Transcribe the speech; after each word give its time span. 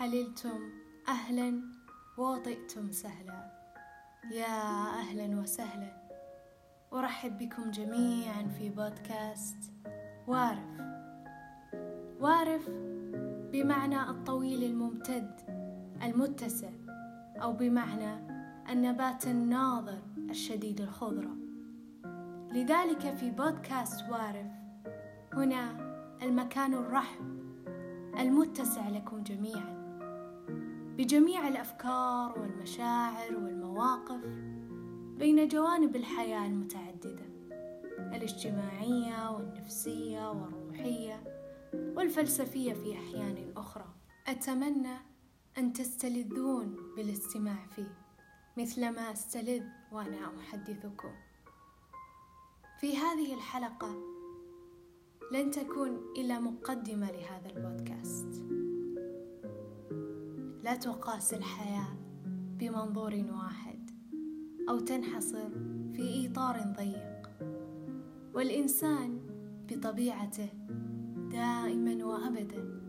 عللتم 0.00 0.60
أهلا. 1.08 1.62
وطئتم 2.18 2.92
سهلا. 2.92 3.50
يا 4.30 4.88
أهلا 5.00 5.40
وسهلا. 5.40 5.92
أرحب 6.92 7.38
بكم 7.38 7.70
جميعا 7.70 8.48
في 8.58 8.68
بودكاست 8.68 9.72
وارف. 10.26 10.80
وارف 12.20 12.70
بمعنى 13.52 14.10
الطويل 14.10 14.64
الممتد 14.64 15.30
المتسع 16.02 16.70
أو 17.42 17.52
بمعنى 17.52 18.14
النبات 18.72 19.26
الناظر 19.26 19.98
الشديد 20.30 20.80
الخضرة. 20.80 21.36
لذلك 22.52 23.16
في 23.16 23.30
بودكاست 23.30 24.10
وارف 24.10 24.52
هنا 25.32 25.76
المكان 26.22 26.74
الرحب 26.74 27.38
المتسع 28.18 28.88
لكم 28.88 29.22
جميعا. 29.22 29.77
بجميع 30.98 31.48
الأفكار 31.48 32.38
والمشاعر 32.38 33.36
والمواقف 33.36 34.20
بين 35.18 35.48
جوانب 35.48 35.96
الحياة 35.96 36.46
المتعددة 36.46 37.26
الاجتماعية 37.98 39.30
والنفسية 39.30 40.30
والروحية 40.30 41.24
والفلسفية 41.74 42.72
في 42.72 42.92
أحيان 42.92 43.52
أخرى. 43.56 43.94
أتمنى 44.26 44.96
أن 45.58 45.72
تستلذون 45.72 46.76
بالاستماع 46.96 47.66
فيه 47.66 47.94
مثلما 48.56 49.12
استلذ 49.12 49.62
وأنا 49.92 50.38
أحدثكم. 50.40 51.10
في 52.80 52.96
هذه 52.96 53.34
الحلقة 53.34 53.94
لن 55.32 55.50
تكون 55.50 56.12
إلا 56.16 56.40
مقدمة 56.40 57.10
لهذا 57.10 57.50
البودكاست. 57.56 58.57
لا 60.68 60.74
تقاس 60.74 61.34
الحياة 61.34 61.96
بمنظور 62.58 63.24
واحد 63.32 63.90
أو 64.68 64.78
تنحصر 64.78 65.50
في 65.92 66.28
إطار 66.28 66.60
ضيق. 66.76 67.30
والإنسان 68.34 69.20
بطبيعته 69.68 70.48
دائما 71.30 72.04
وابدا 72.04 72.80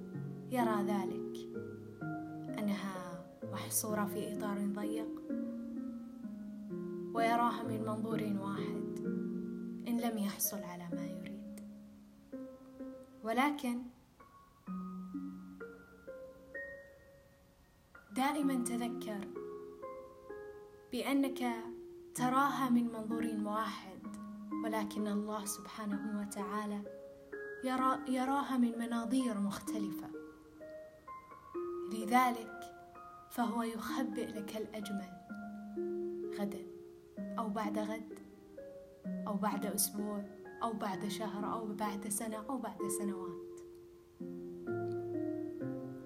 يرى 0.51 0.83
ذلك. 0.83 1.37
أنها 2.59 3.25
محصورة 3.51 4.05
في 4.05 4.37
إطار 4.37 4.67
ضيق. 4.67 5.21
ويراها 7.13 7.63
من 7.63 7.81
منظور 7.81 8.21
واحد. 8.41 8.99
إن 9.87 9.99
لم 9.99 10.17
يحصل 10.17 10.59
على 10.59 10.87
ما 10.93 11.05
يريد. 11.05 11.59
ولكن 13.23 13.81
دائما 18.19 18.63
تذكر 18.63 19.27
بأنك 20.91 21.43
تراها 22.15 22.69
من 22.69 22.91
منظور 22.91 23.27
واحد 23.43 23.99
ولكن 24.63 25.07
الله 25.07 25.45
سبحانه 25.45 26.19
وتعالى 26.19 26.81
يرى 27.63 27.99
يراها 28.07 28.57
من 28.57 28.79
مناظير 28.79 29.39
مختلفة. 29.39 30.09
لذلك 31.93 32.59
فهو 33.31 33.63
يخبئ 33.63 34.25
لك 34.25 34.57
الأجمل 34.57 35.11
غدا 36.39 36.65
أو 37.39 37.49
بعد 37.49 37.79
غد 37.79 38.19
أو 39.27 39.33
بعد 39.33 39.65
أسبوع 39.65 40.23
أو 40.63 40.73
بعد 40.73 41.07
شهر 41.07 41.53
أو 41.53 41.65
بعد 41.65 42.07
سنة 42.07 42.37
أو 42.49 42.57
بعد 42.57 42.87
سنوات. 42.87 43.59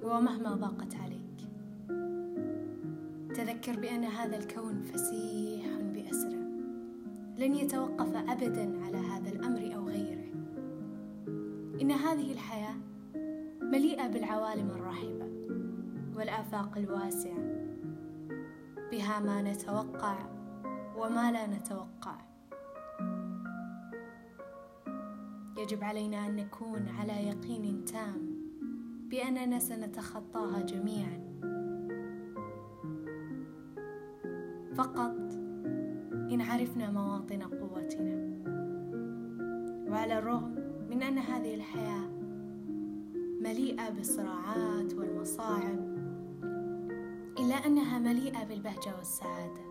ومهما 0.03 0.55
ضاقت 0.55 0.95
عليك 0.95 1.12
تذكر 3.33 3.79
بأن 3.79 4.03
هذا 4.03 4.37
الكون 4.37 4.81
فسيح 4.81 5.65
بأسره. 5.81 6.43
لن 7.37 7.55
يتوقف 7.55 8.15
أبدا 8.15 8.85
على 8.85 8.97
هذا 8.97 9.29
الأمر 9.29 9.75
أو 9.75 9.87
غيره. 9.87 10.25
إن 11.81 11.91
هذه 11.91 12.31
الحياة 12.31 12.75
مليئة 13.61 14.07
بالعوالم 14.07 14.69
الرحبة 14.69 15.29
والآفاق 16.15 16.77
الواسعة. 16.77 17.65
بها 18.91 19.19
ما 19.19 19.41
نتوقع 19.41 20.17
وما 20.97 21.31
لا 21.31 21.47
نتوقع. 21.47 22.15
يجب 25.57 25.83
علينا 25.83 26.27
أن 26.27 26.35
نكون 26.35 26.87
على 26.87 27.27
يقين 27.27 27.85
تام 27.85 28.33
بأننا 29.09 29.59
سنتخطاها 29.59 30.61
جميعاً. 30.61 31.32
فقط 34.75 35.15
إن 36.13 36.41
عرفنا 36.41 36.91
مواطن 36.91 37.41
قوتنا. 37.41 38.33
وعلى 39.91 40.19
الرغم 40.19 40.55
من 40.89 41.03
أن 41.03 41.17
هذه 41.17 41.55
الحياة 41.55 42.09
مليئة 43.41 43.89
بالصراعات 43.89 44.93
والمصاعب 44.93 45.79
إلا 47.39 47.55
أنها 47.55 47.99
مليئة 47.99 48.43
بالبهجة 48.43 48.97
والسعادة. 48.97 49.61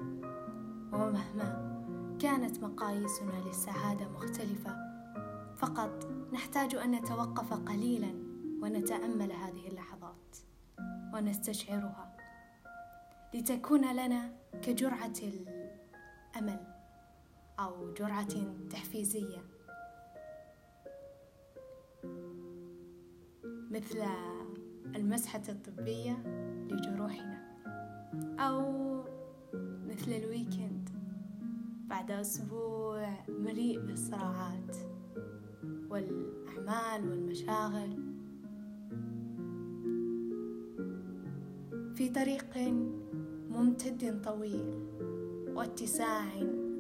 ومهما 0.93 1.73
كانت 2.19 2.65
مقاييسنا 2.65 3.33
للسعادة 3.47 4.09
مختلفة 4.09 4.77
فقط 5.57 6.09
نحتاج 6.33 6.75
أن 6.75 6.91
نتوقف 6.91 7.53
قليلا 7.53 8.15
ونتأمل 8.63 9.33
هذه 9.33 9.69
اللحظات 9.69 10.37
ونستشعرها. 11.15 12.17
لتكون 13.35 13.93
لنا 13.93 14.42
كجرعة 14.63 15.13
الأمل 15.23 16.61
أو 17.59 17.95
جرعة 17.95 18.67
تحفيزية. 18.71 19.45
مثل 23.71 24.03
المسحة 24.97 25.43
الطبية 25.49 26.23
لجروحنا 26.71 27.43
أو 28.39 28.83
مثل 29.87 30.13
الويكند 30.13 30.89
بعد 31.87 32.11
أسبوع 32.11 33.25
مليء 33.29 33.81
بالصراعات 33.81 34.77
والأعمال 35.91 37.11
والمشاغل. 37.11 38.13
في 41.95 42.09
طريق 42.09 42.45
ممتد 43.53 44.23
طويل 44.23 44.75
واتساع 45.55 46.27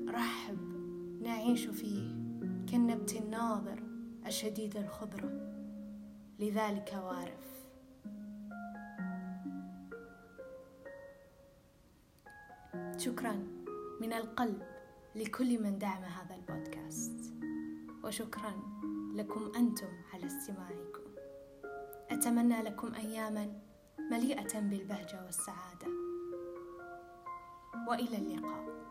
رحب 0.08 0.58
نعيش 1.22 1.66
فيه 1.66 2.14
كالنبت 2.72 3.16
الناظر 3.16 3.82
الشديد 4.26 4.76
الخضرة. 4.76 5.30
لذلك 6.38 6.92
وارف. 7.04 7.52
شكرا 12.96 13.32
من 14.00 14.12
القلب 14.12 14.62
لكل 15.16 15.62
من 15.62 15.78
دعم 15.78 16.02
هذا 16.04 16.34
البودكاست. 16.34 17.34
وشكرا 18.04 18.52
لكم 19.14 19.52
أنتم 19.56 19.88
على 20.14 20.26
استماعكم. 20.26 21.02
أتمنى 22.10 22.62
لكم 22.62 22.94
اياما 22.94 23.52
مليئة 24.10 24.60
بالبهجة 24.60 25.24
والسعادة. 25.24 26.01
وإلى 27.88 28.16
اللقاء. 28.16 28.81